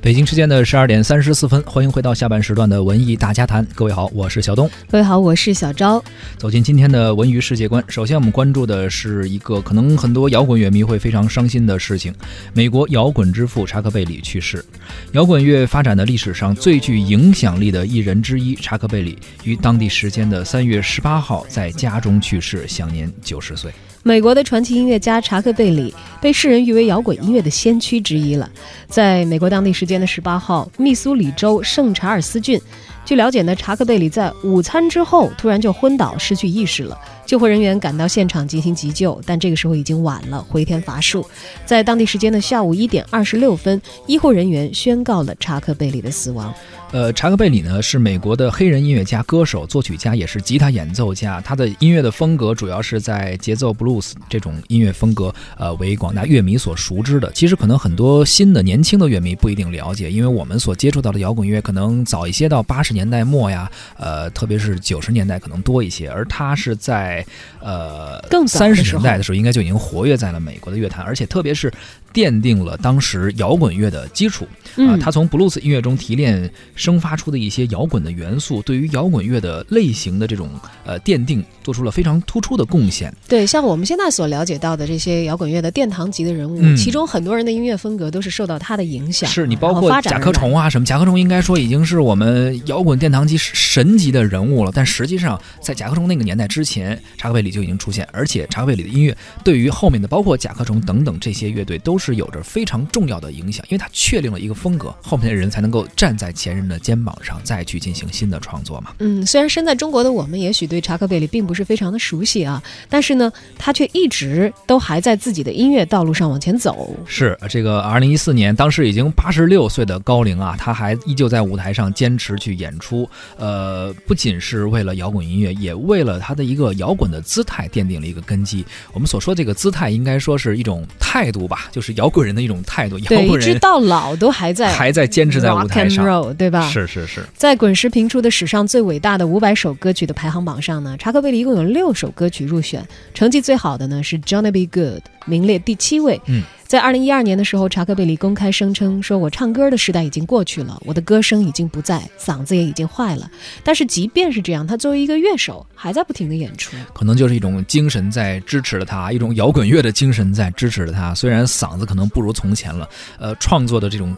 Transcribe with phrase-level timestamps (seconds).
[0.00, 3.62] 北京时间的十二点三十四分，欢迎回到下半时段的文艺大家谈。
[3.74, 4.70] 各位好，我是小东。
[4.88, 6.02] 各位好，我是小昭。
[6.38, 12.14] 走进今天的文娱世界观，首先我们关注的是一个可能很多摇滚乐迷会非常伤心的事情：
[12.54, 14.64] 美国摇滚之父查克贝里去世。
[15.12, 23.70] 摇滚乐发展的历史上最具影响力的艺人之一查克贝里，于当地时间的三月十八号在家中去世，享年九十岁。
[24.02, 28.48] 美国的传奇音乐家查克·贝里被世人誉为摇滚音乐的先驱之一了。
[28.88, 32.60] 在美国当地时间的十八号，密苏里州圣查尔斯郡，
[33.08, 36.94] 据了解呢，查克·贝里在午餐之后突然就昏倒，失去意识了。
[37.24, 41.26] 救护人员赶到现场进行急救，但这个时候已经晚了，回天乏术。
[41.64, 46.52] 在当地时间的下午一点二十六分，医护人员宣告了查克·贝里的死亡。
[46.90, 51.38] 呃，查克贝里呢是美国的黑人音乐家、歌手、作曲家，也是吉他演奏家。
[51.42, 57.30] 他的音乐的风格主要是在节奏布鲁斯这种音乐风格，呃，为广大乐迷所熟知的。
[57.32, 66.08] 其实可能很多新的年轻的乐迷不一定了解，因为我们所接触到的摇滚乐可能早一些到八十年代末呀，呃，特别是九十年代可能多一些。
[66.08, 67.22] 而他是在
[67.60, 71.70] 呃三十年代的时候，应该就已经活跃在了美国的乐坛，而且特别是。
[72.12, 74.96] 奠定了当时摇滚乐的基础啊！
[75.00, 80.50] 他从布鲁斯音乐中提炼、生发出的一些摇滚的元素，对于摇滚乐的类型的这种
[80.84, 83.14] 呃奠定，做出了非常突出的贡献。
[83.28, 89.28] 对，像我们现在所了解到的这些摇滚乐的殿堂级的人物，其中很多人的音乐风格都是受到他的影响。
[89.28, 90.86] 是你包括甲壳虫啊什么？
[90.86, 94.72] 甲壳虫应该说已经是我们摇滚殿堂级神级的人物了。
[94.74, 101.97] 但实际上，在甲壳虫那个年代之前，查克贝里就已经出现，而且查克贝里的音乐对于后面的包括甲壳虫等等这些乐队都。
[101.98, 108.92] 是有着非常重要的影响，因为它确定了一个风格，后面的人才能够站在前人的肩膀上，再去进行新的创作嘛。
[109.00, 116.96] 嗯，虽然身在中国的我们也许对查克·贝里并不是非常的熟悉啊，但是呢，他却一直都还在自己的音乐道路上往前走。
[117.04, 123.08] 是这个二零一四年，当时已经八十六岁的高龄啊，他还依旧在舞台上坚持去演出。
[123.36, 128.64] 呃，不仅是为了摇滚音乐，也为了他的一个摇滚的姿态奠定了一个根基。
[128.92, 131.87] 我们所说这个姿态，应该说是一种态度吧，就是。
[131.96, 136.68] 摇滚人的一种态度，摇滚人一直到老都还在还在坚持在舞台上，对吧？
[136.68, 144.66] 是是是，在滚石评出的史上最伟大的五百首歌曲的排行榜上呢，查克贝利一共有六首歌曲入选，成绩最好的呢是《Johnny B.
[144.66, 144.84] Good》，
[145.28, 146.20] 名列第七位。
[146.26, 146.42] 嗯。
[146.66, 153.30] 在二零一二年的时候，查克贝里公开声称说：“我唱歌的时代已经过去了，我的歌声已经不在，嗓子也已经坏了。”
[153.64, 156.76] 但是即便是这样，他作为一个乐手，还在不停的演出。
[156.92, 161.14] 可能就是一种精神在支持着他，一种摇滚乐的精神在支持着他。
[161.14, 162.86] 虽然嗓子可能不如从前了，
[163.18, 164.14] 呃，创作的这种。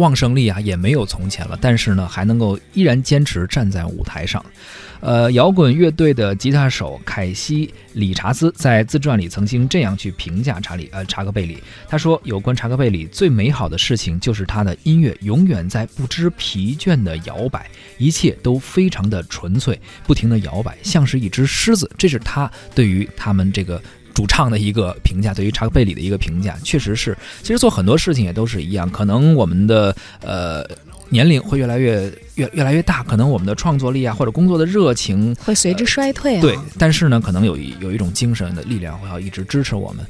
[0.00, 4.44] 旺盛力啊也没有从前了，但是呢还能够依然坚持站在舞台上。
[5.00, 11.56] 呃，摇滚乐队的吉他手凯西·理查兹在自传里曾经这样去评价查理呃查克贝里，
[11.88, 23.80] 他说：“有关查克贝里最美好的事情就是他的音乐永远在不知疲倦的摇摆，一切都非常的纯粹，不停的摇摆，像是一只狮子。”这是他对于他们这个。
[24.14, 27.16] 主唱的一个评价，对于查克贝里的一个评价，确实是。
[27.42, 30.64] 其实做很多事情也都是一样，可能我们的呃
[31.08, 36.36] 年龄会越来越越越来越大，可能我们的创作力啊，或者工作的热情会随之衰退。
[36.36, 40.04] 啊对，但是呢，可能有一有一种精神的力量会要一直支持我们，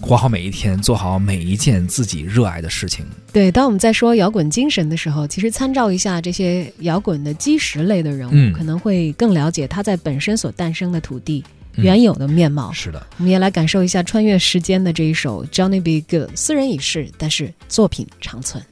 [0.00, 3.04] 活好每一天，做好每一件自己热爱的事情。
[3.32, 11.44] 对，当我们在说摇滚精神的时候，其实参照一下这些摇滚的基石类的人物，可能会更了解他在本身所诞生的土地。
[11.76, 16.00] 原有的面貌是的，我们也来感受一下穿越时间的这一首《Johnny B.
[16.02, 18.62] Good》，斯人已逝，但是作品长存。